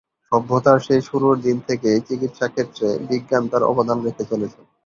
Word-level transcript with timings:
সভ্যতার 0.31 0.79
সেই 0.79 1.01
শুরুর 1.09 1.35
দিন 1.45 1.57
থেকেই 1.67 1.99
চিকিৎসা 2.07 2.47
ক্ষেত্রে 2.47 2.87
বিজ্ঞান 3.09 3.43
তার 3.51 3.63
অবদান 3.71 3.97
রেখে 4.05 4.23
চলেছে। 4.31 4.59